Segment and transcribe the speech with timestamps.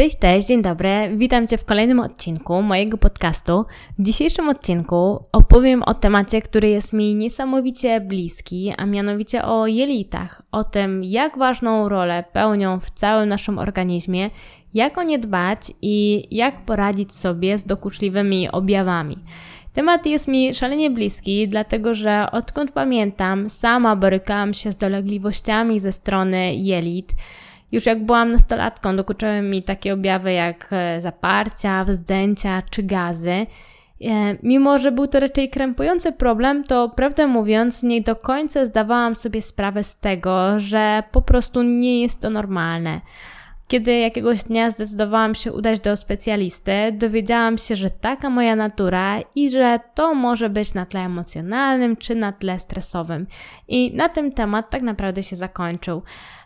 [0.00, 0.88] Cześć, cześć, dzień dobry.
[1.16, 3.64] Witam Cię w kolejnym odcinku mojego podcastu.
[3.98, 10.42] W dzisiejszym odcinku opowiem o temacie, który jest mi niesamowicie bliski, a mianowicie o jelitach,
[10.52, 14.30] o tym, jak ważną rolę pełnią w całym naszym organizmie,
[14.74, 19.18] jak o nie dbać i jak poradzić sobie z dokuczliwymi objawami.
[19.72, 25.92] Temat jest mi szalenie bliski, dlatego że odkąd pamiętam, sama borykałam się z dolegliwościami ze
[25.92, 27.14] strony jelit.
[27.72, 33.30] Już jak byłam nastolatką, dokuczały mi takie objawy jak e, zaparcia, wzdęcia czy gazy.
[33.30, 33.46] E,
[34.42, 39.42] mimo, że był to raczej krępujący problem, to prawdę mówiąc, nie do końca zdawałam sobie
[39.42, 43.00] sprawę z tego, że po prostu nie jest to normalne.
[43.70, 49.50] Kiedy jakiegoś dnia zdecydowałam się udać do specjalisty, dowiedziałam się, że taka moja natura i
[49.50, 53.26] że to może być na tle emocjonalnym czy na tle stresowym.
[53.68, 56.02] I na tym temat tak naprawdę się zakończył.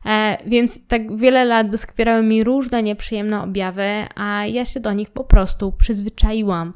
[0.06, 5.10] E, więc tak wiele lat doskwierały mi różne nieprzyjemne objawy, a ja się do nich
[5.10, 6.72] po prostu przyzwyczaiłam.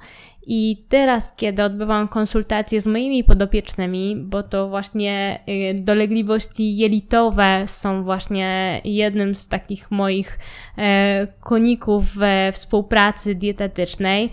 [0.50, 8.02] I teraz, kiedy odbywam konsultacje z moimi podopiecznymi, bo to właśnie y, dolegliwości jelitowe są
[8.04, 10.38] właśnie jednym z takich moich
[10.78, 12.04] e, koników
[12.52, 14.30] współpracy dietetycznej,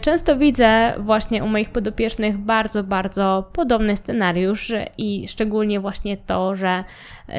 [0.00, 6.84] często widzę właśnie u moich podopiecznych bardzo, bardzo podobny scenariusz i szczególnie właśnie to, że,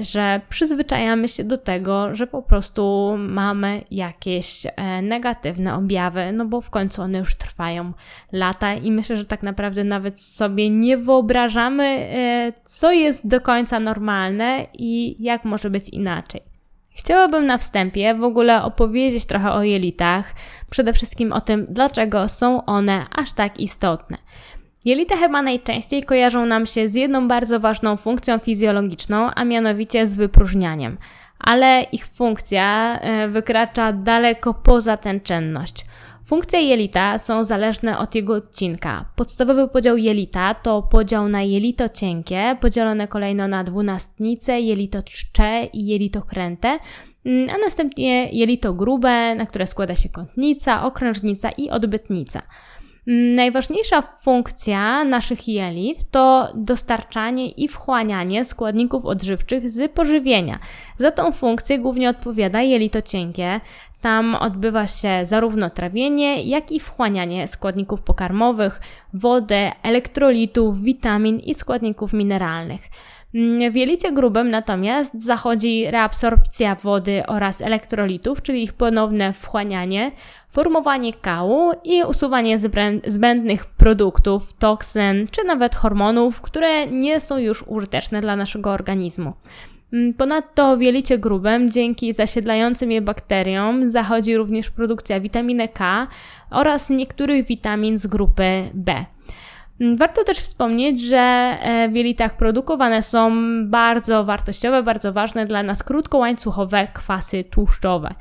[0.01, 6.61] że przyzwyczajamy się do tego, że po prostu mamy jakieś e, negatywne objawy, no bo
[6.61, 7.93] w końcu one już trwają
[8.31, 13.79] lata i myślę, że tak naprawdę nawet sobie nie wyobrażamy, e, co jest do końca
[13.79, 16.41] normalne i jak może być inaczej.
[16.89, 20.33] Chciałabym na wstępie w ogóle opowiedzieć trochę o jelitach,
[20.69, 24.17] przede wszystkim o tym, dlaczego są one aż tak istotne.
[24.89, 30.15] Jelita chyba najczęściej kojarzą nam się z jedną bardzo ważną funkcją fizjologiczną, a mianowicie z
[30.15, 30.97] wypróżnianiem.
[31.39, 35.85] Ale ich funkcja e, wykracza daleko poza tę czynność.
[36.25, 39.05] Funkcje jelita są zależne od jego odcinka.
[39.15, 45.87] Podstawowy podział jelita to podział na jelito cienkie, podzielone kolejno na dwunastnice, jelito czcze i
[45.87, 46.79] jelito kręte,
[47.25, 52.41] mm, a następnie jelito grube, na które składa się kątnica, okrężnica i odbytnica.
[53.07, 60.59] Najważniejsza funkcja naszych jelit to dostarczanie i wchłanianie składników odżywczych z pożywienia.
[60.97, 63.61] Za tą funkcję głównie odpowiada jelito cienkie.
[64.01, 68.81] Tam odbywa się zarówno trawienie, jak i wchłanianie składników pokarmowych,
[69.13, 72.81] wody, elektrolitów, witamin i składników mineralnych.
[73.71, 80.11] W jelicie grubym natomiast zachodzi reabsorpcja wody oraz elektrolitów, czyli ich ponowne wchłanianie,
[80.49, 82.59] formowanie kału i usuwanie
[83.07, 89.33] zbędnych produktów, toksyn czy nawet hormonów, które nie są już użyteczne dla naszego organizmu.
[90.17, 96.07] Ponadto w jelicie grubym dzięki zasiedlającym je bakteriom zachodzi również produkcja witaminy K
[96.51, 99.05] oraz niektórych witamin z grupy B.
[99.81, 103.31] Mm, warto też wspomnieć, że e, w jelitach produkowane są
[103.65, 108.15] bardzo wartościowe, bardzo ważne dla nas krótkołańcuchowe kwasy tłuszczowe.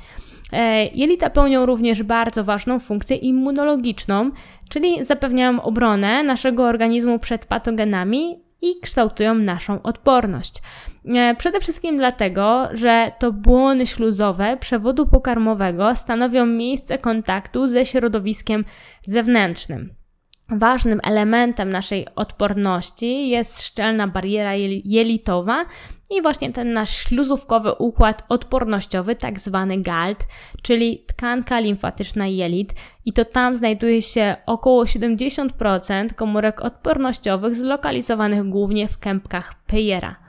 [0.53, 4.31] E, jelita pełnią również bardzo ważną funkcję immunologiczną,
[4.69, 10.53] czyli zapewniają obronę naszego organizmu przed patogenami i kształtują naszą odporność.
[11.05, 18.65] E, przede wszystkim dlatego, że to błony śluzowe przewodu pokarmowego stanowią miejsce kontaktu ze środowiskiem
[19.01, 19.98] zewnętrznym.
[20.51, 24.55] Ważnym elementem naszej odporności jest szczelna bariera
[24.85, 25.65] jelitowa
[26.09, 30.27] i właśnie ten nasz śluzówkowy układ odpornościowy, tak zwany GALT,
[30.61, 32.73] czyli tkanka limfatyczna jelit,
[33.05, 40.28] i to tam znajduje się około 70% komórek odpornościowych zlokalizowanych głównie w kępkach Peyera.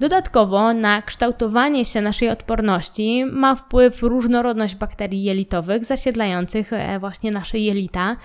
[0.00, 7.58] Dodatkowo na kształtowanie się naszej odporności ma wpływ różnorodność bakterii jelitowych zasiedlających e, właśnie nasze
[7.58, 8.16] jelita.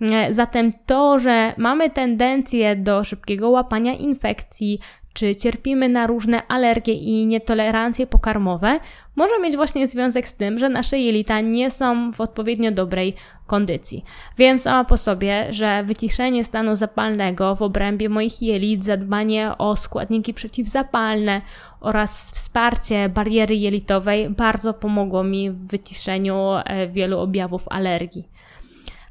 [0.00, 4.78] E, zatem to, że mamy tendencję do szybkiego łapania infekcji,
[5.12, 8.80] czy cierpimy na różne alergie i nietolerancje pokarmowe,
[9.16, 13.14] może mieć właśnie związek z tym, że nasze jelita nie są w odpowiednio dobrej
[13.46, 14.04] kondycji.
[14.38, 20.34] Wiem sama po sobie, że wyciszenie stanu zapalnego w obrębie moich jelit, zadbanie o składniki
[20.34, 21.40] przeciwzapalne
[21.80, 28.28] oraz wsparcie bariery jelitowej bardzo pomogło mi w wyciszeniu e, wielu objawów alergii.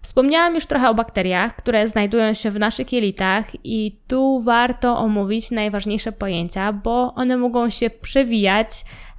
[0.02, 5.52] Wspomniałam już trochę o bakteriach, które znajdują się w naszych jelitach, i tu warto omówić
[5.52, 8.70] najważniejsze pojęcia, bo one mogą się przewijać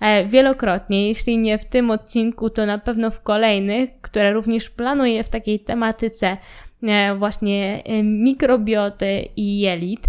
[0.00, 1.08] e, wielokrotnie.
[1.08, 5.60] Jeśli nie w tym odcinku, to na pewno w kolejnych, które również planuję w takiej
[5.60, 6.36] tematyce
[6.82, 10.08] e, właśnie e, mikrobioty i jelit.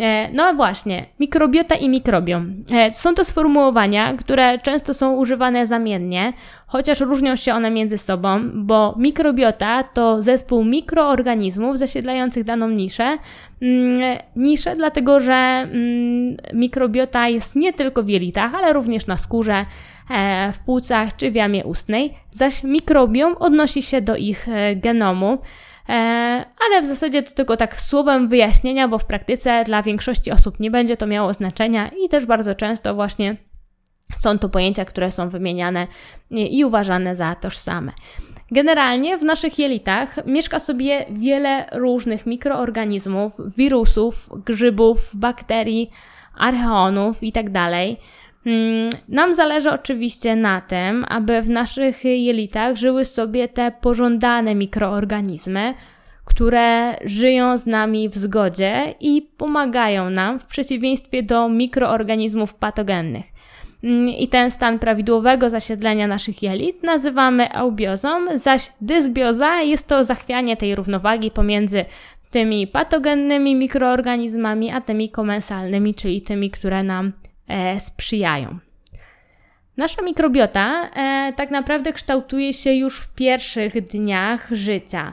[0.00, 2.54] E, no właśnie, mikrobiota i mikrobiom.
[2.72, 6.32] E, są to sformułowania, które często są używane zamiennie,
[6.66, 13.18] chociaż różnią się one między sobą, bo mikrobiota to zespół mikroorganizmów zasiedlających daną niszę.
[13.62, 19.66] Mm, niszę, dlatego że mm, mikrobiota jest nie tylko w jelitach, ale również na skórze,
[20.10, 24.46] e, w płucach czy w jamie ustnej, zaś mikrobiom odnosi się do ich
[24.76, 25.38] genomu.
[25.88, 25.92] E,
[26.66, 30.70] ale w zasadzie to tylko tak słowem wyjaśnienia, bo w praktyce dla większości osób nie
[30.70, 33.36] będzie to miało znaczenia i też bardzo często właśnie
[34.18, 35.86] są to pojęcia, które są wymieniane
[36.30, 37.92] i uważane za tożsame.
[38.50, 45.90] Generalnie w naszych jelitach mieszka sobie wiele różnych mikroorganizmów, wirusów, grzybów, bakterii,
[46.36, 47.68] archeonów itd.
[48.46, 55.74] Mm, nam zależy oczywiście na tym, aby w naszych jelitach żyły sobie te pożądane mikroorganizmy,
[56.24, 63.24] które żyją z nami w zgodzie i pomagają nam w przeciwieństwie do mikroorganizmów patogennych.
[63.84, 70.56] Mm, I ten stan prawidłowego zasiedlenia naszych jelit nazywamy eubiozą, zaś dysbioza jest to zachwianie
[70.56, 71.84] tej równowagi pomiędzy
[72.30, 77.12] tymi patogennymi mikroorganizmami, a tymi komensalnymi, czyli tymi, które nam
[77.78, 78.58] sprzyjają.
[79.76, 85.12] Nasza mikrobiota e, tak naprawdę kształtuje się już w pierwszych dniach życia,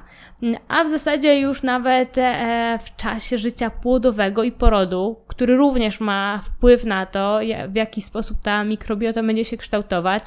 [0.67, 6.41] a w zasadzie już nawet e, w czasie życia płodowego i porodu, który również ma
[6.43, 7.39] wpływ na to,
[7.69, 10.23] w jaki sposób ta mikrobiota będzie się kształtować.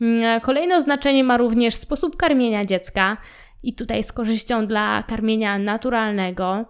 [0.00, 3.16] Mm, kolejne znaczenie ma również sposób karmienia dziecka,
[3.62, 6.64] i tutaj z korzyścią dla karmienia naturalnego.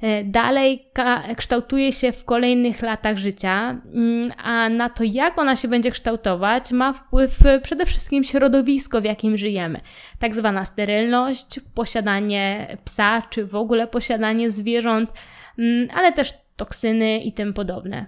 [0.00, 0.90] E, dalej
[1.36, 6.72] kształtuje się w kolejnych latach życia, mm, a na to, jak ona się będzie kształtować,
[6.72, 9.80] ma wpływ przede wszystkim środowisko, w jakim żyjemy.
[10.18, 15.12] Tak zwana sterylność, posiadanie psa, czy w ogóle posiadanie zwierząt,
[15.58, 18.06] mm, ale też toksyny i tym podobne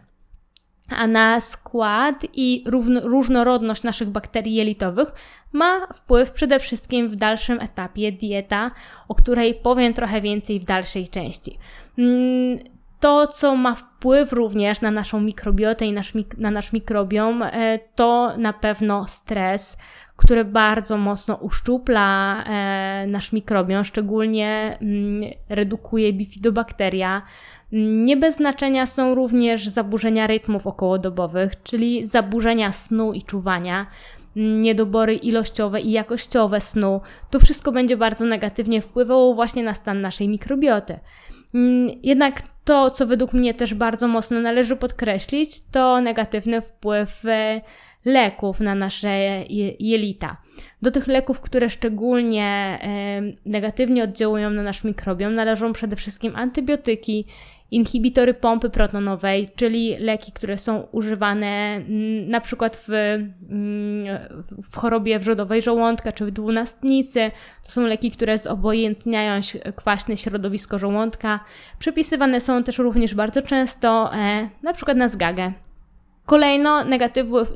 [0.88, 2.64] a na skład i
[3.04, 5.12] różnorodność naszych bakterii jelitowych
[5.52, 8.70] ma wpływ przede wszystkim w dalszym etapie dieta,
[9.08, 11.58] o której powiem trochę więcej w dalszej części.
[11.98, 12.58] Mm,
[13.00, 18.32] to, co ma wpływ również na naszą mikrobiotę i nasz, na nasz mikrobiom, e, to
[18.38, 19.78] na pewno stres,
[20.16, 27.22] który bardzo mocno uszczupla e, nasz mikrobiom, szczególnie mm, redukuje bifidobakteria.
[27.72, 33.86] Nie bez znaczenia są również zaburzenia rytmów okołodobowych, czyli zaburzenia snu i czuwania,
[34.36, 37.00] niedobory ilościowe i jakościowe snu.
[37.30, 40.98] To wszystko będzie bardzo negatywnie wpływało właśnie na stan naszej mikrobioty.
[41.54, 47.60] Mm, jednak to, co według mnie też bardzo mocno należy podkreślić, to negatywny wpływ e,
[48.04, 49.44] leków na nasze
[49.80, 50.36] jelita.
[50.82, 57.26] Do tych leków, które szczególnie e, negatywnie oddziałują na nasz mikrobiom, należą przede wszystkim antybiotyki,
[57.70, 64.18] inhibitory pompy protonowej, czyli leki, które są używane mm, na przykład w, mm,
[64.62, 67.30] w chorobie wrzodowej żołądka czy w dwunastnicy.
[67.64, 69.40] To są leki, które zobojętniają
[69.76, 71.40] kwaśne środowisko żołądka.
[71.78, 75.52] Przepisywane są też również bardzo często e, na przykład na zgagę.
[76.26, 76.84] Kolejno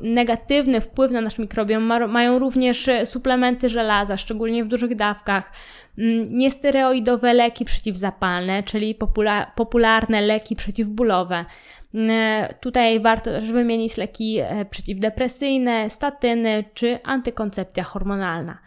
[0.03, 5.51] negatywny wpływ na nasz mikrobiom ma, mają również e, suplementy żelaza, szczególnie w dużych dawkach,
[5.97, 11.45] mm, niesteroidowe leki przeciwzapalne, czyli popula popularne leki przeciwbólowe.
[11.93, 18.57] Mm, e, tutaj warto też wymienić leki e, przeciwdepresyjne, statyny czy antykoncepcja hormonalna.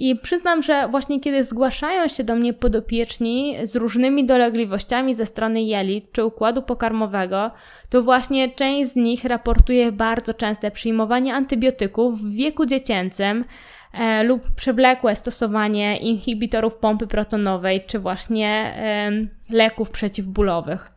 [0.00, 5.62] I przyznam, że właśnie kiedy zgłaszają się do mnie podopieczni z różnymi dolegliwościami ze strony
[5.62, 7.50] jelit czy układu pokarmowego,
[7.88, 13.44] to właśnie część z nich raportuje bardzo częste przyjmowanie antybiotyków w wieku dziecięcym
[13.92, 19.10] e, lub przewlekłe stosowanie inhibitorów pompy protonowej czy właśnie e,
[19.50, 20.92] leków przeciwbólowych.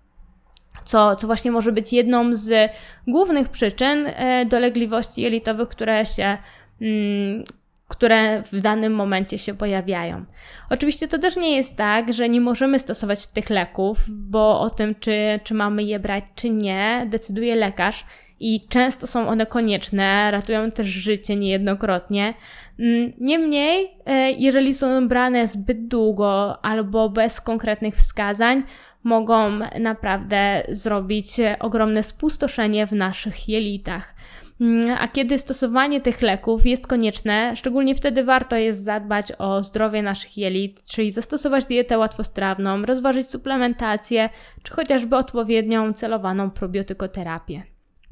[0.86, 2.72] Co, co właśnie może być jedną z
[3.08, 6.38] głównych przyczyn e, dolegliwości jelitowych, które się
[6.82, 7.44] mm,
[7.92, 10.26] które w danym momencie się pojawiają.
[10.70, 14.96] Oczywiście to też nie jest tak, że nie możemy stosować tych leków, bo o tym,
[15.00, 18.06] czy, czy mamy je brać, czy nie, decyduje lekarz
[18.40, 22.34] i często są one konieczne, ratują też życie niejednokrotnie.
[22.80, 28.64] Mm, niemniej, e, jeżeli są brane zbyt długo albo bez konkretnych wskazań,
[29.04, 31.28] mogą naprawdę zrobić
[31.60, 34.16] ogromne spustoszenie w naszych jelitach.
[34.62, 40.02] Mm, a kiedy stosowanie tych leków jest konieczne, szczególnie wtedy warto jest zadbać o zdrowie
[40.02, 44.30] naszych jelit, czyli zastosować dietę łatwostrawną, rozważyć suplementację,
[44.64, 47.64] czy chociażby odpowiednią celowaną probiotykoterapię.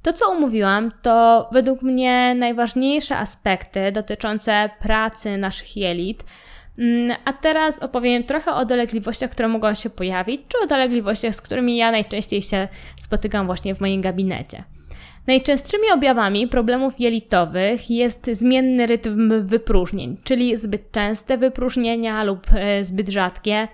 [0.01, 6.23] To, co omówiłam, to według mnie najważniejsze aspekty dotyczące pracy naszych jelit.
[6.79, 11.41] Mm, a teraz opowiem trochę o dolegliwościach, które mogą się pojawić, czy o dolegliwościach, z
[11.41, 14.63] którymi ja najczęściej się spotykam właśnie w moim gabinecie.
[15.27, 23.09] Najczęstszymi objawami problemów jelitowych jest zmienny rytm wypróżnień, czyli zbyt częste wypróżnienia lub e, zbyt
[23.09, 23.67] rzadkie,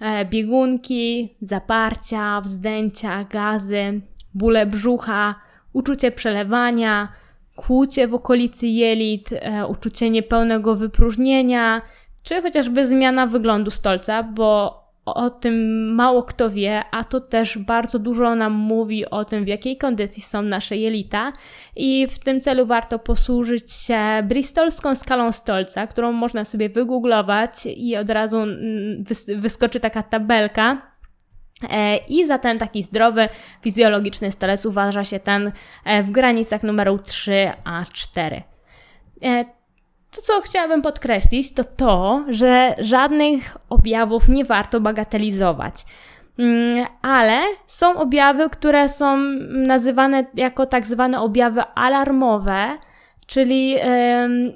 [0.00, 4.00] e, biegunki, zaparcia, wzdęcia, gazy,
[4.34, 5.34] bóle brzucha,
[5.72, 7.08] uczucie przelewania,
[7.56, 11.82] kłucie w okolicy jelit, e, uczucie niepełnego wypróżnienia,
[12.22, 14.78] czy chociażby zmiana wyglądu stolca, bo
[15.14, 19.48] o tym mało kto wie, a to też bardzo dużo nam mówi o tym, w
[19.48, 21.32] jakiej kondycji są nasze jelita.
[21.76, 27.96] I w tym celu warto posłużyć się bristolską skalą stolca, którą można sobie wygooglować i
[27.96, 29.04] od razu mm,
[29.36, 30.82] wyskoczy taka tabelka.
[31.70, 33.28] E, I za ten taki zdrowy
[33.62, 35.52] fizjologiczny stolec uważa się ten
[35.84, 38.42] e, w granicach numeru 3 a 4.
[40.10, 45.84] To, co chciałabym podkreślić, to to, że żadnych objawów nie warto bagatelizować.
[46.38, 49.16] Mm, ale są objawy, które są
[49.50, 52.78] nazywane jako tak zwane objawy alarmowe,
[53.28, 53.76] Czyli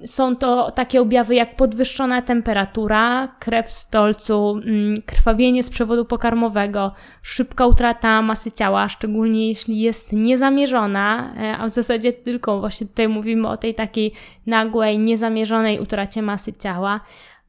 [0.02, 6.04] y, są to takie objawy jak podwyższona temperatura, krew w stolcu, y, krwawienie z przewodu
[6.04, 12.86] pokarmowego, szybka utrata masy ciała, szczególnie jeśli jest niezamierzona, y, a w zasadzie tylko właśnie
[12.86, 14.12] tutaj mówimy o tej takiej
[14.46, 17.00] nagłej, niezamierzonej utracie masy ciała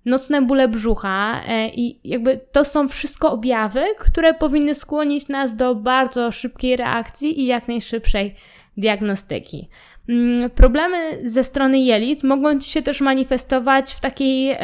[0.06, 5.75] nocne bóle brzucha e, i jakby to są wszystko objawy, które powinny skłonić nas do
[5.75, 8.36] bardzo szybkiej reakcji i jak najszybszej
[8.77, 9.70] diagnostyki.
[10.10, 14.57] Mm, problemy ze strony jelit mogą się też manifestować w takiej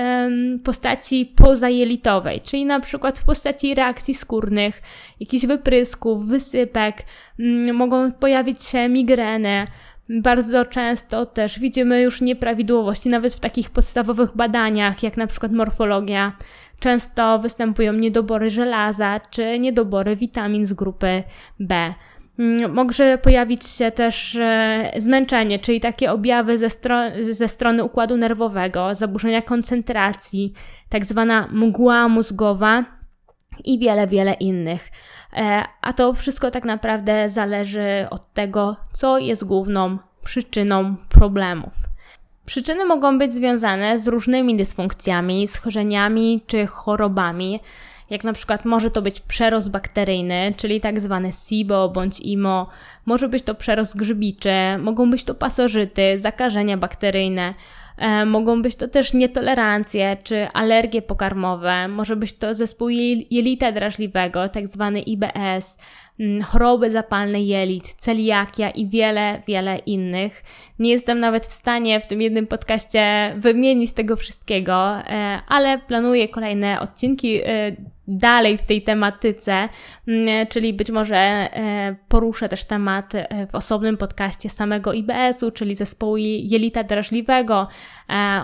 [0.64, 4.82] postaci pozajelitowej, czyli na przykład w postaci reakcji skórnych,
[5.20, 6.98] jakichś wyprysków, wysypek,
[7.40, 9.68] um, mogą pojawić się migreny.
[10.10, 16.38] Bardzo często też widzimy już nieprawidłowości, nawet w takich podstawowych badaniach, jak na przykład morfologia.
[16.80, 21.24] Często występują niedobory żelaza czy niedobory witamin z grupy
[21.60, 21.94] B.
[22.40, 28.18] Mm, może pojawić się też e, zmęczenie, czyli takie objawy ze, stro ze strony układu
[28.18, 30.54] nerwowego, zaburzenia koncentracji,
[30.90, 32.86] tak zwana mgła mózgowa
[33.66, 34.90] i wiele, wiele innych.
[35.34, 41.74] E, a to wszystko tak naprawdę zależy od tego, co jest główną przyczyną problemów.
[42.46, 47.60] Przyczyny mogą być związane z różnymi dysfunkcjami, schorzeniami czy chorobami
[48.10, 52.68] jak na przykład może to być przerost bakteryjny, czyli tak zwane SIBO bądź IMO,
[53.06, 57.54] może być to przerost grzybiczy, mogą być to pasożyty, zakażenia bakteryjne,
[57.98, 64.50] e, mogą być to też nietolerancje czy alergie pokarmowe, może być to zespół jelita drażliwego,
[64.50, 65.78] tak zwany IBS,
[66.46, 70.44] choroby zapalne jelit, celiakia i wiele, wiele innych.
[70.80, 76.28] Nie jestem nawet w stanie w tym jednym podcaście wymienić tego wszystkiego, e, ale planuję
[76.28, 77.76] kolejne odcinki e,
[78.08, 79.70] dalej w tej tematyce,
[80.08, 83.14] mm, czyli być może e, poruszę też temat
[83.52, 87.68] w osobnym podcaście samego IBS-u, czyli zespołu jelita drażliwego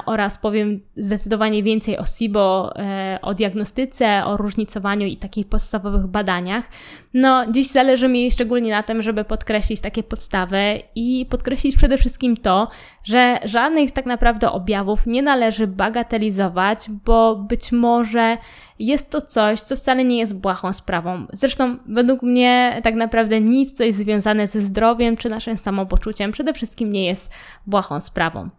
[0.06, 2.74] oraz powiem zdecydowanie więcej o SIBO,
[3.22, 6.70] o diagnostyce, o różnicowaniu i takich podstawowych badaniach.
[7.14, 12.38] No, dziś zależy mi szczególnie na tym, żeby podkreślić takie podstawy i podkreślić przede wszystkim
[12.38, 12.68] to,
[13.04, 18.38] że żadnych tak naprawdę objawów nie należy bagatelizować, bo być może
[18.80, 21.26] jest to coś, co wcale nie jest błahą sprawą.
[21.34, 26.54] Zresztą, według mnie, tak naprawdę nic, co jest związane ze zdrowiem czy naszym samopoczuciem, przede
[26.54, 27.32] wszystkim nie jest
[27.68, 28.50] błahą sprawą.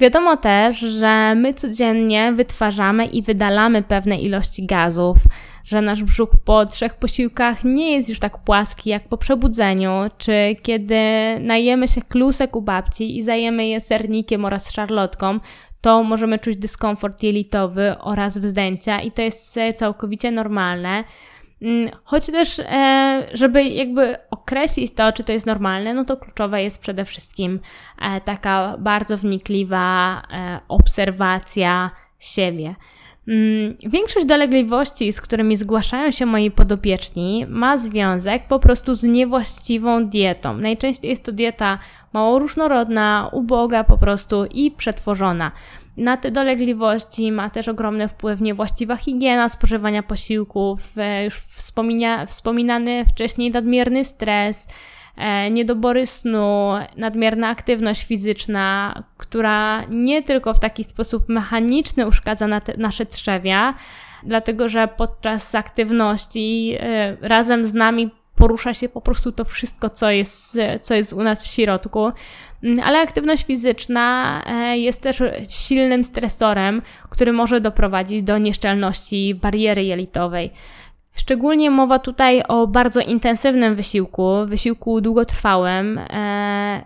[0.00, 5.16] Wiadomo też, że my codziennie wytwarzamy i wydalamy pewne ilości gazów,
[5.64, 10.56] że nasz brzuch po trzech posiłkach nie jest już tak płaski jak po przebudzeniu, czy
[10.62, 11.00] kiedy
[11.40, 15.40] najemy się klusek u babci i zajemy je sernikiem oraz szarlotką,
[15.80, 21.04] to możemy czuć dyskomfort jelitowy oraz wzdęcia i to jest całkowicie normalne.
[21.62, 26.62] Mm, choć też, e, żeby jakby określić to, czy to jest normalne, no to kluczowe
[26.62, 27.60] jest przede wszystkim
[28.00, 32.74] e, taka bardzo wnikliwa e, obserwacja siebie.
[33.28, 40.06] Mm, większość dolegliwości, z którymi zgłaszają się moi podopieczni, ma związek po prostu z niewłaściwą
[40.06, 40.56] dietą.
[40.56, 41.78] Najczęściej jest to dieta
[42.12, 45.52] mało różnorodna, uboga po prostu i przetworzona.
[45.96, 51.42] Na te dolegliwości ma też ogromny wpływ niewłaściwa higiena spożywania posiłków, e, już
[52.26, 54.68] wspominany wcześniej nadmierny stres,
[55.50, 62.76] niedobory snu, nadmierna aktywność fizyczna, która nie tylko w taki sposób mechaniczny uszkadza na te,
[62.76, 63.74] nasze trzewia,
[64.22, 70.10] dlatego że podczas aktywności e, razem z nami porusza się po prostu to wszystko, co
[70.10, 72.12] jest, co jest u nas w środku.
[72.62, 79.84] Mm, ale aktywność fizyczna e, jest też silnym stresorem, który może doprowadzić do nieszczelności bariery
[79.84, 80.50] jelitowej.
[81.14, 85.98] Szczególnie mowa tutaj o bardzo intensywnym wysiłku, wysiłku długotrwałym.
[85.98, 86.84] E,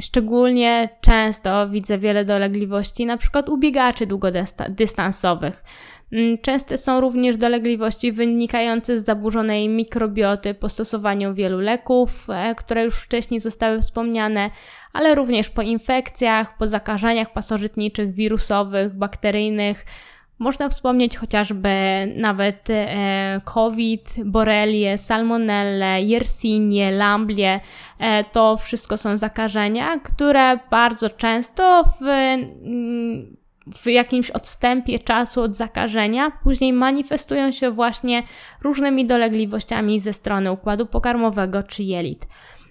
[0.00, 5.64] szczególnie często widzę wiele dolegliwości, na przykład u biegaczy długodystansowych.
[6.12, 12.84] Mm, częste są również dolegliwości wynikające z zaburzonej mikrobioty po stosowaniu wielu leków, e, które
[12.84, 14.50] już wcześniej zostały wspomniane,
[14.92, 19.84] ale również po infekcjach, po zakażeniach pasożytniczych, wirusowych, bakteryjnych.
[20.38, 21.70] Można wspomnieć chociażby
[22.16, 27.60] nawet e, COVID, borelię, salmonellę, jersinię, lamblię.
[27.98, 33.36] E, to wszystko są zakażenia, które bardzo często w mm,
[33.76, 38.22] w jakimś odstępie czasu od zakażenia, później manifestują się właśnie
[38.62, 42.26] różnymi dolegliwościami ze strony układu pokarmowego czy jelit.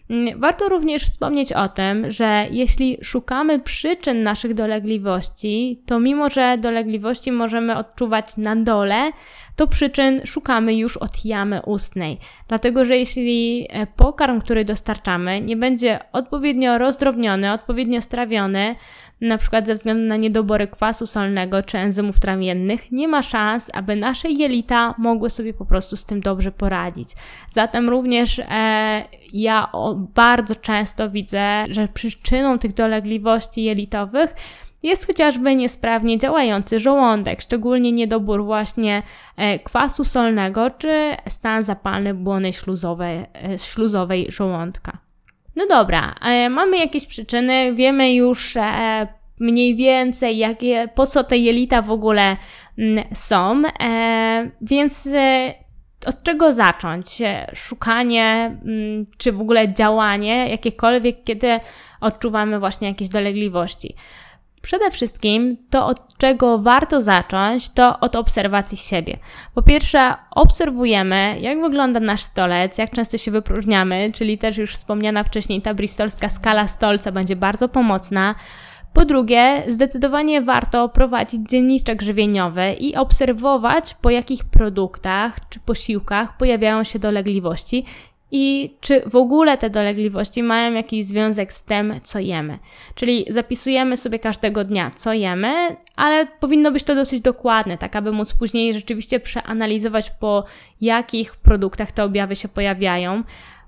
[0.09, 6.57] Mm, warto również wspomnieć o tym, że jeśli szukamy przyczyn naszych dolegliwości, to mimo że
[6.57, 9.11] dolegliwości możemy odczuwać na dole,
[9.55, 12.17] to przyczyn szukamy już od jamy ustnej.
[12.47, 18.75] Dlatego, że jeśli e, pokarm, który dostarczamy, nie będzie odpowiednio rozdrobniony, odpowiednio strawiony,
[19.37, 24.29] przykład ze względu na niedobory kwasu solnego czy enzymów trawiennych, nie ma szans, aby nasze
[24.29, 27.09] jelita mogły sobie po prostu z tym dobrze poradzić.
[27.51, 29.03] Zatem również e,
[29.33, 34.35] ja o, bardzo często widzę, że przyczyną tych dolegliwości jelitowych
[34.83, 39.03] jest chociażby niesprawnie działający żołądek, szczególnie niedobór właśnie
[39.37, 44.97] e, kwasu solnego czy stan zapalny błony śluzowej, e, śluzowej żołądka.
[45.55, 49.07] No dobra, e, mamy jakieś przyczyny, wiemy już e,
[49.39, 52.37] mniej więcej, jakie, po co te jelita w ogóle m,
[52.77, 55.53] mm, są, e, więc e,
[56.05, 57.21] od czego zacząć?
[57.21, 61.59] E, szukanie, m, mm, czy w ogóle działanie jakiekolwiek, kiedy
[62.01, 63.95] odczuwamy właśnie jakieś dolegliwości.
[64.63, 69.17] Przede wszystkim to, od czego warto zacząć, to od obserwacji siebie.
[69.55, 75.23] Po pierwsze, obserwujemy, jak wygląda nasz stolec, jak często się wypróżniamy, czyli też już wspomniana
[75.23, 78.35] wcześniej ta bristolska skala stolca będzie bardzo pomocna.
[78.93, 86.83] Po drugie, zdecydowanie warto prowadzić dzienniczek żywieniowy i obserwować, po jakich produktach czy posiłkach pojawiają
[86.83, 87.85] się dolegliwości
[88.35, 92.59] i czy w ogóle te dolegliwości mają jakiś związek z tym, co jemy.
[92.95, 98.11] Czyli zapisujemy sobie każdego dnia, co jemy, ale powinno być to dosyć dokładne, tak aby
[98.11, 100.45] móc później rzeczywiście przeanalizować, po
[100.81, 103.23] jakich produktach te objawy się pojawiają.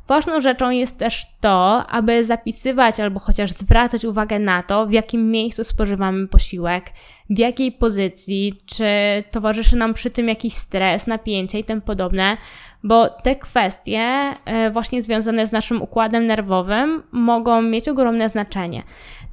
[0.08, 5.32] Ważną rzeczą jest też to, aby zapisywać albo chociaż zwracać uwagę na to, w jakim
[5.32, 6.86] miejscu spożywamy posiłek,
[7.30, 8.86] w jakiej pozycji, czy
[9.32, 12.38] towarzyszy nam przy tym jakiś stres, napięcie i tym podobne,
[12.84, 14.02] bo te kwestie
[14.46, 18.84] e, właśnie związane z naszym układem nerwowym mogą mieć ogromne znaczenie.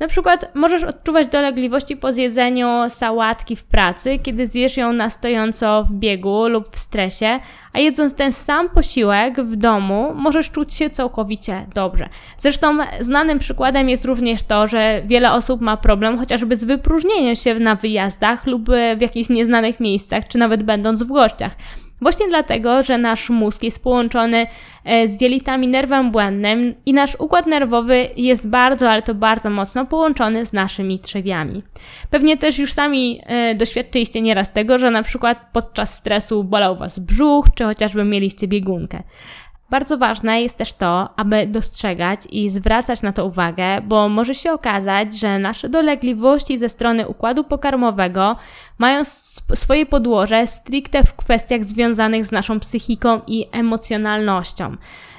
[0.01, 5.85] Na przykład możesz odczuwać dolegliwości po zjedzeniu sałatki w pracy, kiedy zjesz ją na stojąco
[5.85, 7.41] w biegu lub w stresie,
[7.73, 12.09] a jedząc ten sam posiłek w domu możesz czuć się całkowicie dobrze.
[12.39, 17.55] Zresztą znanym przykładem jest również to, że wiele osób ma problem chociażby z wypróżnieniem się
[17.55, 21.57] na wyjazdach lub w jakichś nieznanych miejscach, czy nawet będąc w gościach.
[22.03, 24.47] Właśnie dlatego, że nasz mózg jest połączony
[24.85, 29.87] e, z jelitami nerwem błędnym i nasz układ nerwowy jest bardzo, ale to bardzo mocno
[29.87, 31.63] połączony z naszymi trzewiami.
[32.11, 36.99] Pewnie też już sami e, doświadczyliście nieraz tego, że na przykład podczas stresu bolał Was
[36.99, 39.03] brzuch, czy chociażby mieliście biegunkę.
[39.73, 44.53] Bardzo ważne jest też to, aby dostrzegać i zwracać na to uwagę, bo może się
[44.53, 48.37] okazać, że nasze dolegliwości ze strony układu pokarmowego
[48.79, 49.05] mają
[49.55, 54.77] swoje podłoże stricte w kwestiach związanych z naszą psychiką i emocjonalnością.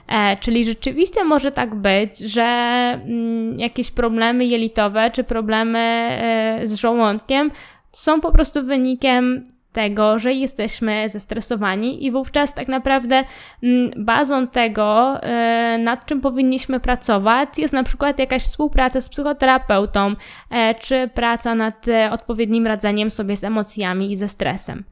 [0.07, 6.73] E, czyli rzeczywiście może tak być, że mm, jakieś problemy jelitowe czy problemy e, z
[6.73, 7.51] żołądkiem
[7.91, 13.23] są po prostu wynikiem tego, że jesteśmy zestresowani i wówczas tak naprawdę
[13.63, 20.15] mm, bazą tego, e, nad czym powinniśmy pracować, jest na przykład jakaś współpraca z psychoterapeutą,
[20.49, 24.83] e, czy praca nad e, odpowiednim radzeniem sobie z emocjami i ze stresem.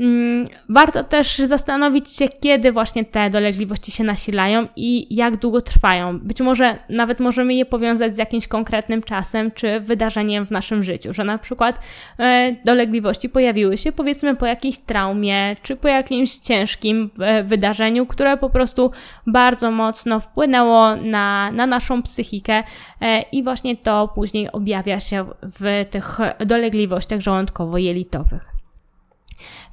[0.00, 6.18] Mm, warto też zastanowić się, kiedy właśnie te dolegliwości się nasilają i jak długo trwają.
[6.18, 11.12] Być może nawet możemy je powiązać z jakimś konkretnym czasem czy wydarzeniem w naszym życiu,
[11.12, 11.80] że na przykład
[12.18, 18.36] e, dolegliwości pojawiły się powiedzmy po jakiejś traumie czy po jakimś ciężkim e, wydarzeniu, które
[18.36, 18.90] po prostu
[19.26, 22.62] bardzo mocno wpłynęło na, na naszą psychikę
[23.00, 28.55] e, i właśnie to później objawia się w tych dolegliwościach żołądkowo-jelitowych.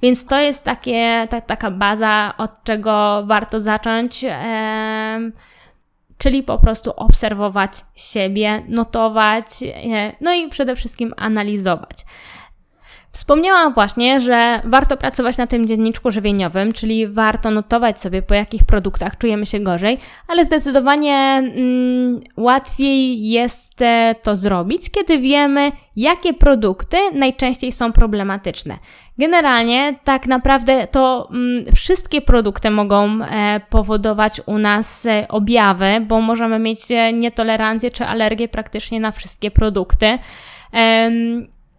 [0.01, 4.25] Więc to jest takie, ta, taka baza, od czego warto zacząć.
[6.17, 9.45] czyli po prostu obserwować siebie, notować,
[10.21, 12.05] no i przede wszystkim analizować.
[13.13, 18.63] Wspomniałam właśnie, że warto pracować na tym dzienniczku żywieniowym, czyli warto notować sobie, po jakich
[18.63, 19.97] produktach czujemy się gorzej,
[20.27, 28.77] ale zdecydowanie mm, łatwiej jest e, to zrobić, kiedy wiemy, jakie produkty najczęściej są problematyczne.
[29.17, 36.21] Generalnie tak naprawdę to mm, wszystkie produkty mogą e, powodować u nas e, objawy, bo
[36.21, 40.19] możemy mieć e, nietolerancję czy alergię praktycznie na wszystkie produkty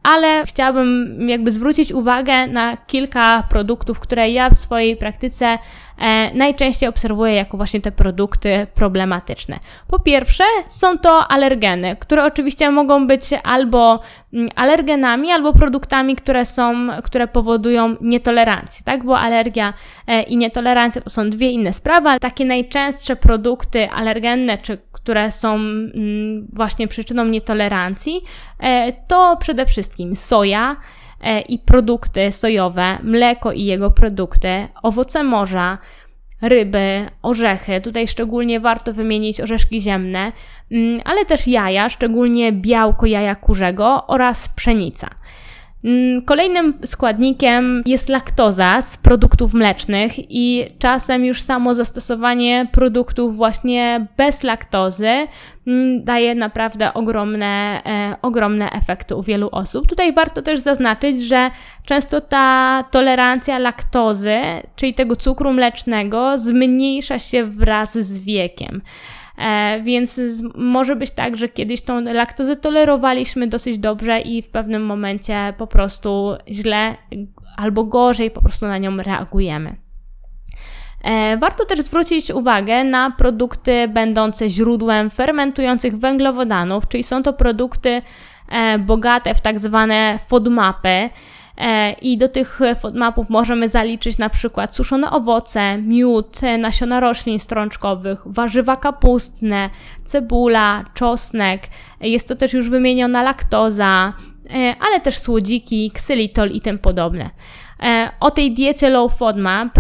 [0.05, 5.59] ale chciałabym jakby zwrócić uwagę na kilka produktów, które ja w swojej praktyce
[5.99, 9.59] e, najczęściej obserwuję jako właśnie te produkty problematyczne.
[9.89, 14.01] Po pierwsze, są to alergeny, które oczywiście mogą być albo
[14.33, 19.05] mm, alergenami, albo produktami, które są, które powodują nietolerancję, tak?
[19.05, 19.73] Bo alergia
[20.07, 25.31] e, i nietolerancja to są dwie inne sprawy, ale takie najczęstsze produkty alergenne, czy które
[25.31, 28.21] są mm, właśnie przyczyną nietolerancji,
[28.61, 30.77] e, to przede wszystkim soja,
[31.21, 35.79] e, i produkty sojowe, mleko i jego produkty, owoce morza,
[36.43, 37.81] ryby, orzechy.
[37.81, 40.33] Tutaj szczególnie warto wymienić orzeszki ziemne,
[40.73, 45.11] mm, ale też jaja, szczególnie białko jaja kurzego oraz pszenica.
[45.85, 54.07] Mm, kolejnym składnikiem jest laktoza z produktów mlecznych i czasem już samo zastosowanie produktów właśnie
[54.17, 55.09] bez laktozy
[55.67, 59.87] mm, daje naprawdę ogromne, e, ogromne efekty u wielu osób.
[59.87, 61.51] Tutaj warto też zaznaczyć, że
[61.87, 64.37] często ta tolerancja laktozy,
[64.77, 68.83] czyli tego cukru mlecznego, zmniejsza się wraz z wiekiem.
[69.39, 70.21] E, więc
[70.55, 75.67] może być tak, że kiedyś tą laktozę tolerowaliśmy dosyć dobrze i w pewnym momencie po
[75.67, 76.97] prostu źle
[77.57, 79.77] albo gorzej po prostu na nią reagujemy.
[81.05, 88.03] E, warto też zwrócić uwagę na produkty będące źródłem fermentujących węglowodanów, czyli są to produkty
[88.49, 91.11] e, bogate w tak zwane FODMAPy.
[91.59, 98.23] E, I do tych FODMAPów możemy zaliczyć na przykład suszone owoce, miód, nasiona roślin strączkowych,
[98.27, 99.71] warzywa kapustne,
[100.05, 101.63] cebula, czosnek.
[102.01, 104.13] Jest to też już wymieniona laktoza,
[104.51, 107.31] e, ale też słodziki, ksylitol i tym podobne.
[107.83, 109.79] E, o tej diecie low FODMAP,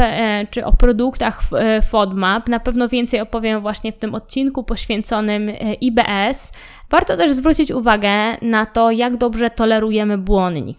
[0.50, 1.42] czy o produktach
[1.90, 6.52] FODMAP na pewno więcej opowiem właśnie w tym odcinku poświęconym IBS.
[6.90, 8.10] Warto też zwrócić uwagę
[8.42, 10.78] na to, jak dobrze tolerujemy błonnik.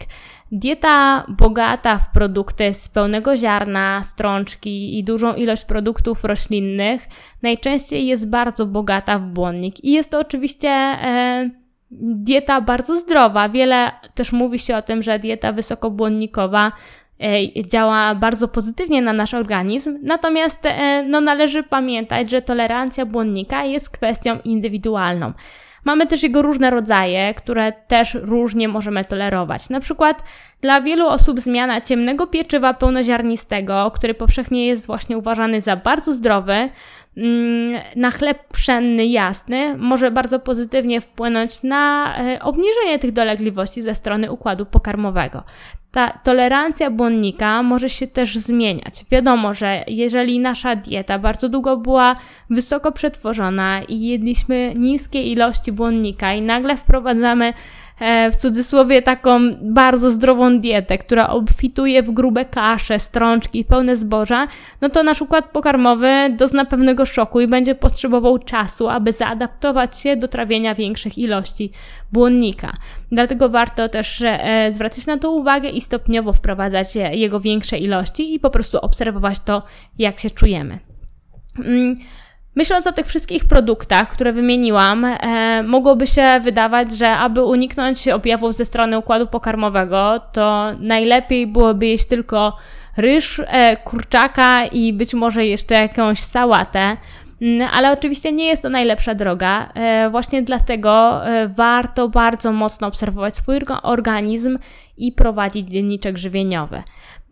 [0.56, 7.08] Dieta bogata w produkty z pełnego ziarna, strączki i dużą ilość produktów roślinnych
[7.42, 9.84] najczęściej jest bardzo bogata w błonnik.
[9.84, 11.50] I jest to oczywiście e,
[11.92, 13.50] dieta bardzo zdrowa.
[13.50, 16.72] Wiele też mówi się o tym, że dieta wysokobłonnikowa
[17.22, 20.00] e, działa bardzo pozytywnie na nasz organizm.
[20.04, 25.34] Natomiast e, no, należy pamiętać, że tolerancja błonnika jest kwestią indywidualną.
[25.86, 29.70] Mamy też jego różne rodzaje, które też różnie możemy tolerować.
[29.70, 30.24] Na przykład
[30.62, 36.70] dla wielu osób zmiana ciemnego pieczywa pełnoziarnistego, który powszechnie jest właśnie uważany za bardzo zdrowy,
[37.96, 44.32] na chleb pszenny jasny może bardzo pozytywnie wpłynąć na e, obniżenie tych dolegliwości ze strony
[44.32, 45.44] układu pokarmowego.
[45.92, 49.06] Ta tolerancja błonnika może się też zmieniać.
[49.12, 52.16] Wiadomo, że jeżeli nasza dieta bardzo długo była
[52.50, 57.54] wysoko przetworzona i jedliśmy niskie ilości błonnika i nagle wprowadzamy
[58.32, 64.48] w cudzysłowie taką bardzo zdrową dietę, która obfituje w grube kasze, strączki pełne zboża,
[64.82, 70.16] no to nasz układ pokarmowy dozna pewnego szoku i będzie potrzebował czasu, aby zaadaptować się
[70.16, 71.72] do trawienia większych ilości
[72.12, 72.74] błonnika.
[73.12, 78.40] Dlatego warto też e, zwracać na to uwagę i stopniowo wprowadzać jego większe ilości i
[78.40, 79.64] po prostu obserwować to,
[79.98, 80.80] jak się czujemy.
[82.56, 88.54] Myśląc o tych wszystkich produktach, które wymieniłam, e, mogłoby się wydawać, że aby uniknąć objawów
[88.54, 92.58] ze strony układu pokarmowego, to najlepiej byłoby jeść tylko
[92.98, 96.98] ryż, e, kurczaka i być może jeszcze jakąś sałatę.
[97.42, 99.70] Mm, ale oczywiście nie jest to najlepsza droga.
[99.74, 104.58] E, właśnie dlatego e, warto bardzo mocno obserwować swój organizm
[104.98, 106.84] i prowadzić dzienniczek żywieniowy.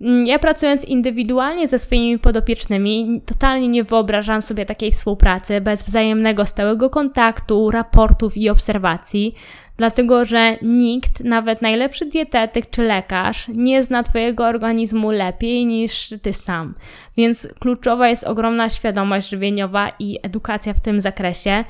[0.04, 6.46] Mm, ja pracując indywidualnie ze swoimi podopiecznymi, totalnie nie wyobrażam sobie takiej współpracy bez wzajemnego
[6.46, 9.36] stałego kontaktu, raportów i obserwacji,
[9.78, 16.34] dlatego że nikt, nawet najlepszy dietetyk czy lekarz, nie zna Twojego organizmu lepiej niż Ty
[16.34, 16.76] sam.
[17.18, 21.63] Więc kluczowa jest ogromna świadomość żywieniowa i edukacja w tym zakresie.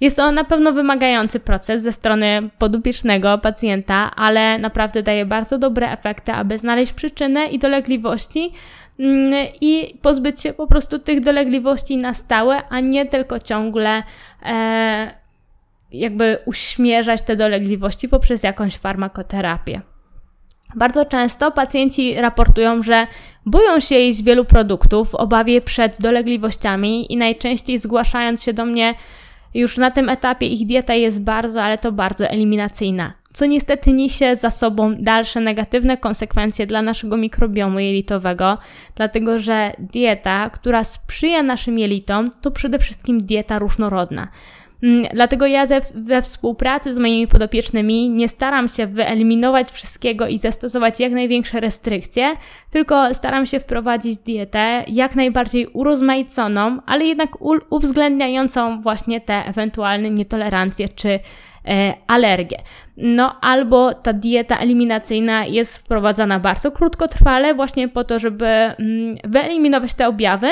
[0.00, 5.90] Jest to na pewno wymagający proces ze strony podupiecznego pacjenta, ale naprawdę daje bardzo dobre
[5.90, 8.52] efekty, aby znaleźć przyczynę i dolegliwości
[9.00, 14.02] mm, i pozbyć się po prostu tych dolegliwości na stałe, a nie tylko ciągle
[14.42, 15.14] e,
[15.92, 19.80] jakby uśmierzać te dolegliwości poprzez jakąś farmakoterapię.
[20.74, 23.06] Bardzo często pacjenci raportują, że
[23.46, 28.94] boją się jeść wielu produktów w obawie przed dolegliwościami i najczęściej zgłaszając się do mnie
[29.54, 34.36] już na tym etapie ich dieta jest bardzo, ale to bardzo eliminacyjna, co niestety niesie
[34.36, 38.58] za sobą dalsze negatywne konsekwencje dla naszego mikrobiomu jelitowego,
[38.94, 44.28] dlatego że dieta, która sprzyja naszym jelitom, to przede wszystkim dieta różnorodna.
[44.82, 50.38] Mm, dlatego ja ze, we współpracy z moimi podopiecznymi nie staram się wyeliminować wszystkiego i
[50.38, 52.34] zastosować jak największe restrykcje,
[52.70, 57.30] tylko staram się wprowadzić dietę jak najbardziej urozmaiconą, ale jednak
[57.70, 61.08] uwzględniającą właśnie te ewentualne nietolerancje czy
[61.68, 62.58] e, alergie.
[62.96, 69.94] No albo ta dieta eliminacyjna jest wprowadzana bardzo krótkotrwale, właśnie po to, żeby mm, wyeliminować
[69.94, 70.48] te objawy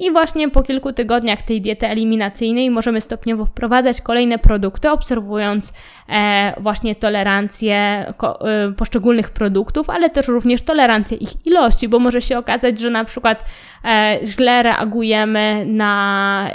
[0.00, 5.72] i właśnie po kilku tygodniach tej diety eliminacyjnej możemy stopniowo wprowadzać kolejne produkty, obserwując
[6.08, 12.20] e, właśnie tolerancję ko, e, poszczególnych produktów, ale też również tolerancję ich ilości, bo może
[12.20, 13.44] się okazać, że na przykład
[13.84, 16.50] e, źle reagujemy na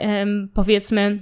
[0.53, 1.19] powiedzmy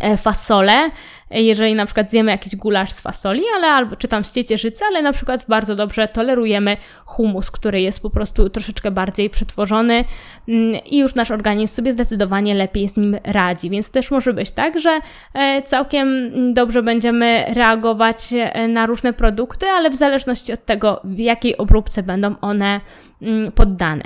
[0.00, 0.90] E, fasole,
[1.30, 5.02] jeżeli na przykład zjemy jakiś gulasz z fasoli, ale albo czy tam z ciecierzycy, ale
[5.02, 10.04] na przykład bardzo dobrze tolerujemy humus, który jest po prostu troszeczkę bardziej przetworzony
[10.48, 13.70] mm, i już nasz organizm sobie zdecydowanie lepiej z nim radzi.
[13.70, 15.00] Więc też może być tak, że
[15.34, 21.18] e, całkiem dobrze będziemy reagować e, na różne produkty, ale w zależności od tego, w
[21.18, 22.80] jakiej obróbce będą one
[23.22, 24.02] mm, poddane.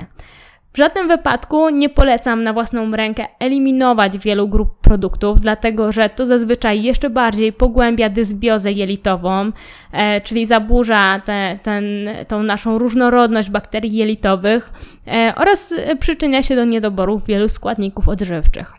[0.75, 6.25] W żadnym wypadku nie polecam na własną rękę eliminować wielu grup produktów, dlatego że to
[6.25, 9.51] zazwyczaj jeszcze bardziej pogłębia dysbiozę jelitową,
[9.91, 11.85] e, czyli zaburza te, ten,
[12.27, 14.73] tą naszą różnorodność bakterii jelitowych
[15.07, 18.73] e, oraz przyczynia się do niedoborów wielu składników odżywczych.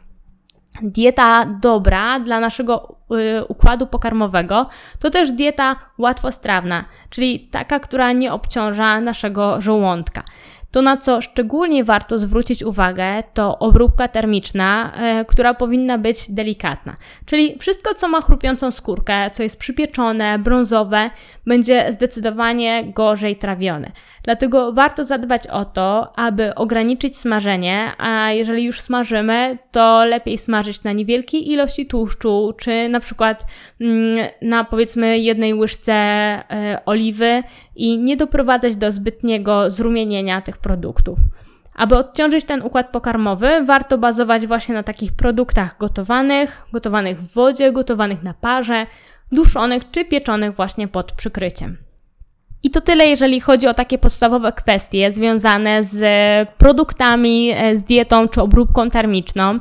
[0.82, 2.96] Dieta dobra dla naszego
[3.40, 10.22] y, układu pokarmowego to też dieta łatwostrawna, czyli taka, która nie obciąża naszego żołądka.
[10.70, 16.94] To, na co szczególnie warto zwrócić uwagę, to obróbka termiczna, e, która powinna być delikatna.
[17.26, 21.10] Czyli wszystko, co ma chrupiącą skórkę, co jest przypieczone, brązowe,
[21.46, 23.92] będzie zdecydowanie gorzej trawione.
[24.26, 30.82] Dlatego warto zadbać o to, aby ograniczyć smażenie, a jeżeli już smażymy, to lepiej smażyć
[30.82, 33.46] na niewielkiej ilości tłuszczu, czy na przykład
[33.80, 37.42] mm, na powiedzmy jednej łyżce e, oliwy
[37.76, 41.18] i nie doprowadzać do zbytniego zrumienienia tych produktów.
[41.74, 47.72] Aby odciążyć ten układ pokarmowy, warto bazować właśnie na takich produktach gotowanych, gotowanych w wodzie,
[47.72, 48.86] gotowanych na parze,
[49.32, 51.85] duszonych czy pieczonych właśnie pod przykryciem.
[52.66, 56.00] I to tyle, jeżeli chodzi o takie podstawowe kwestie związane z
[56.58, 59.58] produktami, z dietą czy obróbką termiczną.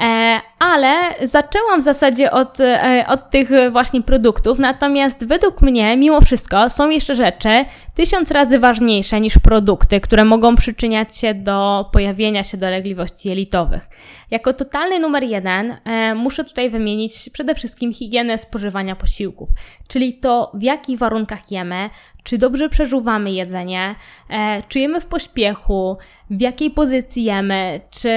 [0.00, 6.20] E, ale zaczęłam w zasadzie od, e, od tych właśnie produktów, natomiast według mnie, mimo
[6.20, 7.64] wszystko, są jeszcze rzeczy
[7.98, 13.88] tysiąc razy ważniejsze niż produkty, które mogą przyczyniać się do pojawienia się dolegliwości jelitowych.
[14.30, 19.48] Jako totalny numer jeden e, muszę tutaj wymienić przede wszystkim higienę spożywania posiłków,
[19.88, 21.88] czyli to w jakich warunkach jemy,
[22.22, 23.94] czy dobrze przeżuwamy jedzenie,
[24.30, 25.96] e, czy jemy w pośpiechu,
[26.30, 28.10] w jakiej pozycji jemy, czy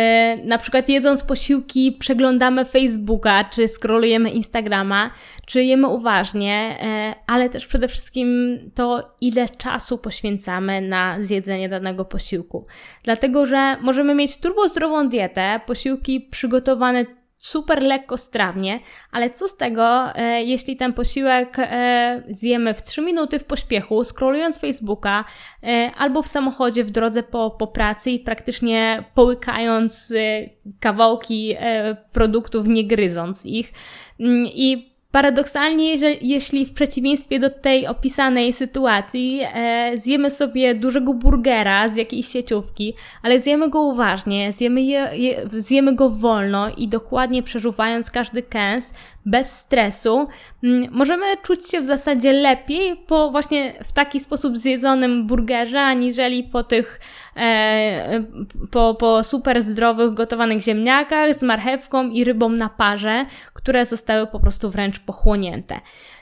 [0.43, 5.11] na przykład jedząc posiłki przeglądamy Facebooka, czy scrollujemy Instagrama,
[5.45, 12.05] czy jemy uważnie, e, ale też przede wszystkim to, ile czasu poświęcamy na zjedzenie danego
[12.05, 12.65] posiłku.
[13.03, 17.05] Dlatego, że możemy mieć turbozdrową dietę, posiłki przygotowane
[17.41, 18.79] super lekko strawnie,
[19.11, 24.03] ale co z tego, e, jeśli ten posiłek e, zjemy w 3 minuty w pośpiechu,
[24.03, 25.25] scrollując Facebooka
[25.63, 31.95] e, albo w samochodzie w drodze po, po pracy i praktycznie połykając e, kawałki e,
[32.11, 33.73] produktów, nie gryząc ich.
[34.19, 41.13] Mm, I Paradoksalnie, że, jeśli w przeciwieństwie do tej opisanej sytuacji e, zjemy sobie dużego
[41.13, 42.93] burgera z jakiejś sieciówki,
[43.23, 48.93] ale zjemy go uważnie, zjemy, je, je, zjemy go wolno i dokładnie przeżuwając każdy kęs,
[49.25, 50.27] bez stresu,
[50.63, 56.43] mm, możemy czuć się w zasadzie lepiej po właśnie w taki sposób zjedzonym burgerze, aniżeli
[56.43, 56.99] po tych
[57.37, 58.23] e,
[58.71, 64.39] po, po super zdrowych gotowanych ziemniakach z marchewką i rybą na parze, które zostały po
[64.39, 65.79] prostu wręcz pochłonięte.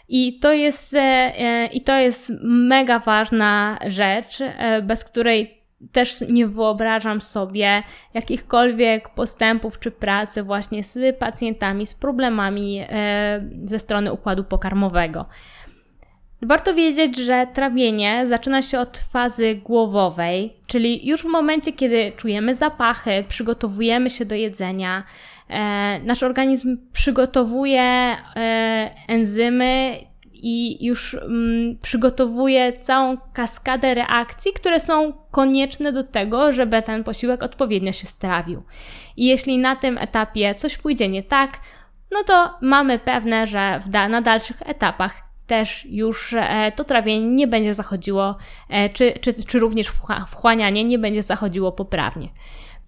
[0.10, 5.59] I to jest, e, e, i to jest mega ważna rzecz, e, bez której
[5.92, 13.80] też nie wyobrażam sobie jakichkolwiek postępów czy pracy właśnie z pacjentami z problemami e, ze
[13.80, 15.26] strony układu pokarmowego.
[16.42, 22.56] Warto wiedzieć, że trawienie zaczyna się od fazy głowowej, czyli już w momencie, kiedy czujemy
[22.56, 25.04] zapachy, przygotowujemy się do jedzenia,
[25.50, 28.16] e, nasz organizm przygotowuje e,
[29.08, 29.98] enzymy
[30.44, 37.44] i już mm, przygotowuje całą kaskadę reakcji, które są konieczne do tego, żeby ten posiłek
[37.44, 38.64] odpowiednio się strawił.
[39.18, 41.58] I jeśli na tym etapie coś pójdzie nie tak,
[42.12, 47.48] no to mamy pewne, że da na dalszych etapach też już e, to trawienie nie
[47.48, 48.38] będzie zachodziło,
[48.70, 49.92] e, czy, czy, czy również
[50.28, 52.28] wchłanianie nie będzie zachodziło poprawnie.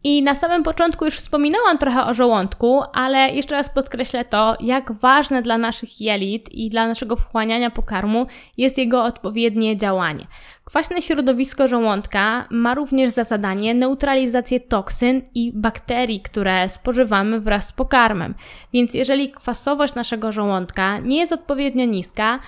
[0.03, 4.91] I na samym początku już wspominałam trochę o żołądku, ale jeszcze raz podkreślę to, jak
[4.91, 10.27] ważne dla naszych jelit i dla naszego wchłaniania pokarmu jest jego odpowiednie działanie.
[10.63, 17.73] Kwaśne środowisko żołądka ma również za zadanie neutralizację toksyn i bakterii, które spożywamy wraz z
[17.73, 18.35] pokarmem.
[18.73, 22.39] Więc jeżeli kwasowość naszego żołądka nie jest odpowiednio niska,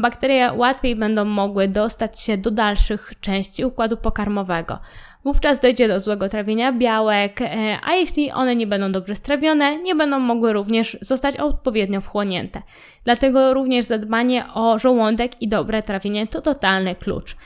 [0.00, 4.78] bakterie łatwiej będą mogły dostać się do dalszych części układu pokarmowego.
[5.24, 9.94] Wówczas dojdzie do złego trawienia białek, e, a jeśli one nie będą dobrze strawione, nie
[9.94, 12.62] będą mogły również zostać odpowiednio wchłonięte.
[13.04, 17.36] Dlatego również zadbanie o żołądek i dobre trawienie to totalny klucz.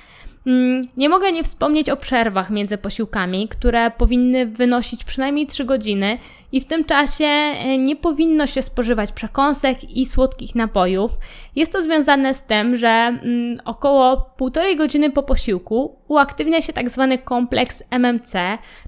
[0.47, 6.19] Mm, nie mogę nie wspomnieć o przerwach między posiłkami, które powinny wynosić przynajmniej 3 godziny
[6.53, 11.11] i w tym czasie e, nie powinno się spożywać przekąsek i słodkich napojów.
[11.57, 16.91] Jest to związane z tym, że mm, około 1,5 godziny po posiłku uaktywnia się tak
[16.91, 18.33] zwany kompleks MMC,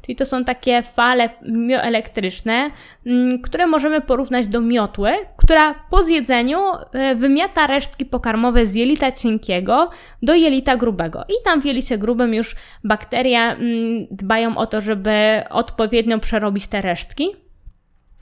[0.03, 2.71] czyli to są takie fale mioelektryczne,
[3.07, 6.59] mm, które możemy porównać do miotły, która po zjedzeniu
[6.93, 9.89] e, wymiata resztki pokarmowe z jelita cienkiego
[10.23, 11.25] do jelita grubego.
[11.29, 16.81] I tam w jelicie grubym już bakterie mm, dbają o to, żeby odpowiednio przerobić te
[16.81, 17.45] resztki.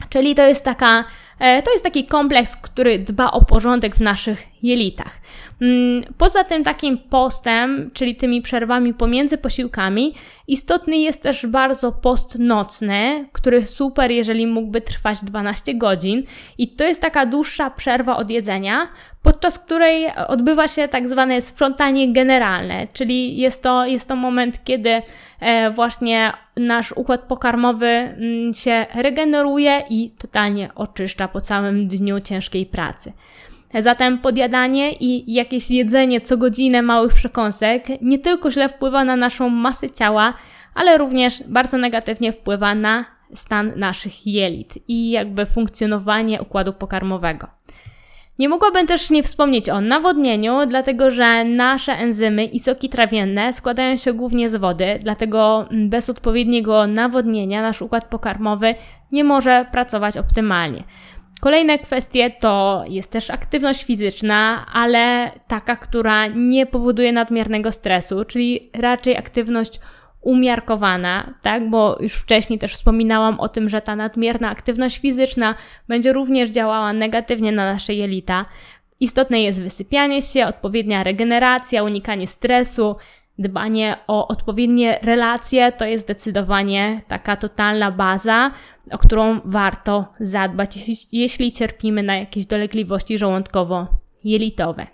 [0.09, 1.05] Czyli to jest taka,
[1.65, 5.21] to jest taki kompleks, który dba o porządek w naszych jelitach.
[5.63, 10.13] Mm, poza tym takim postem, czyli tymi przerwami pomiędzy posiłkami,
[10.49, 16.23] istotny jest też bardzo post nocny, który super, jeżeli mógłby trwać 12 godzin.
[16.59, 18.89] I to jest taka dłuższa przerwa od jedzenia,
[19.23, 25.03] podczas której odbywa się tak zwane sprzątanie generalne, czyli jest to, jest to moment, kiedy
[25.41, 32.67] e, właśnie nasz układ pokarmowy mm, się regeneruje i totalnie oczyszcza po całym dniu ciężkiej
[32.67, 33.13] pracy.
[33.79, 39.49] Zatem podjadanie i jakieś jedzenie co godzinę małych przekąsek nie tylko źle wpływa na naszą
[39.49, 40.35] masę ciała,
[40.75, 47.47] ale również bardzo negatywnie wpływa na stan naszych jelit i jakby funkcjonowanie układu pokarmowego.
[48.39, 53.97] Nie mogłabym też nie wspomnieć o nawodnieniu, dlatego że nasze enzymy i soki trawienne składają
[53.97, 58.75] się głównie z wody, dlatego bez odpowiedniego nawodnienia nasz układ pokarmowy
[59.13, 60.85] nie może pracować optymalnie.
[61.43, 68.71] Kolejne kwestie to jest też aktywność fizyczna, ale taka, która nie powoduje nadmiernego stresu, czyli
[68.75, 69.81] raczej aktywność
[70.21, 71.71] umiarkowana, tak?
[71.71, 75.55] Bo już wcześniej też wspominałam o tym, że ta nadmierna aktywność fizyczna
[75.89, 78.45] będzie również działała negatywnie na nasze jelita.
[79.01, 82.97] Istotne jest wysypianie się, odpowiednia regeneracja, unikanie stresu,
[83.39, 88.51] dbanie o odpowiednie relacje to jest zdecydowanie taka totalna baza,
[88.91, 90.79] o którą warto zadbać,
[91.13, 94.87] jeśli, cierpimy na jakieś dolegliwości żołądkowo-jelitowe.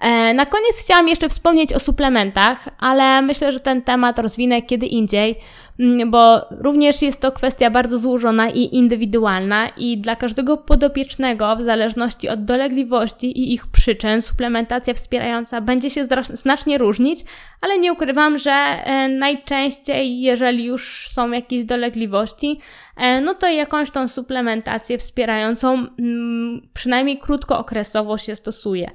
[0.00, 4.86] E, na koniec chciałam jeszcze wspomnieć o suplementach, ale myślę, że ten temat rozwinę kiedy
[4.86, 5.38] indziej,
[5.80, 11.60] mm, bo również jest to kwestia bardzo złożona i indywidualna i dla każdego podopiecznego, w
[11.60, 17.20] zależności od dolegliwości i ich przyczyn, suplementacja wspierająca będzie się znacznie różnić,
[17.60, 22.58] ale nie ukrywam, że e, najczęściej, jeżeli już są jakieś dolegliwości,
[22.96, 28.90] e, no to jakąś tą suplementację wspierającą mm, przynajmniej krótkookresowo się stosuje.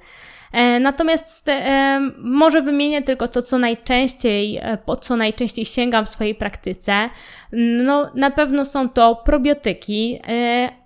[0.55, 6.09] E, natomiast e, może wymienię tylko to, co najczęściej, e, po co najczęściej sięgam w
[6.09, 6.91] swojej praktyce.
[7.53, 10.19] Mm, no, na pewno są to probiotyki,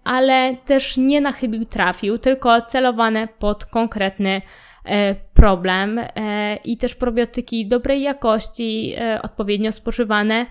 [0.03, 4.41] ale też nie na chybił trafił, tylko celowane pod konkretny
[5.33, 5.99] problem
[6.65, 10.45] i też probiotyki dobrej jakości, odpowiednio spożywane.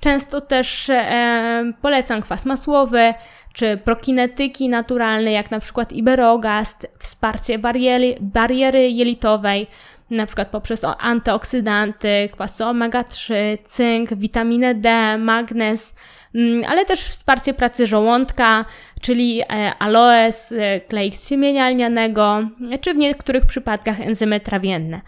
[0.00, 3.14] Często też e, polecam kwas masłowy,
[3.54, 9.66] czy prokinetyki naturalne, jak na przykład iberogast, wsparcie bariery, bariery jelitowej,
[10.10, 13.34] na przykład poprzez antyoksydanty, kwasy omega-3,
[13.64, 15.94] cynk, witaminę D, magnez,
[16.34, 18.64] mm, ale też wsparcie pracy żołądka,
[19.00, 22.48] czyli e, aloes, e, klej z siemienia lnianego,
[22.80, 25.00] czy w niektórych przypadkach enzymy trawienne.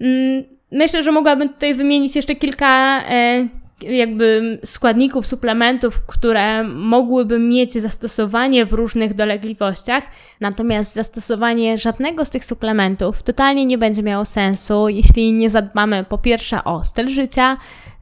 [0.00, 3.48] Mm, myślę, że mogłabym tutaj wymienić jeszcze kilka e,
[3.82, 10.04] jakby składników, suplementów, które mogłyby mieć zastosowanie w różnych dolegliwościach,
[10.40, 16.18] natomiast zastosowanie żadnego z tych suplementów totalnie nie będzie miało sensu, jeśli nie zadbamy po
[16.18, 17.56] pierwsze o styl życia,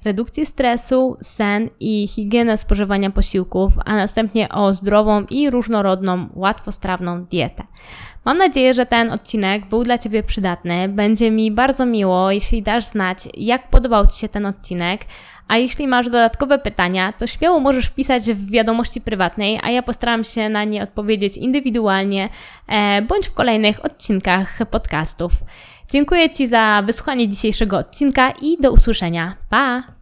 [0.07, 7.65] redukcję stresu, sen i higienę spożywania posiłków, a następnie o zdrową i różnorodną, łatwostrawną dietę.
[8.25, 10.89] Mam nadzieję, że ten odcinek był dla Ciebie przydatny.
[10.89, 15.01] Będzie mi bardzo miło, jeśli dasz znać, jak podobał Ci się ten odcinek.
[15.49, 20.25] A jeśli masz dodatkowe pytania, to śmiało możesz wpisać w wiadomości prywatnej, a ja postaram
[20.25, 22.29] się na nie odpowiedzieć indywidualnie
[22.69, 25.33] e, bądź w kolejnych odcinkach podcastów.
[25.91, 29.37] Dziękuję Ci za wysłuchanie dzisiejszego odcinka i do usłyszenia.
[29.51, 29.96] Pa!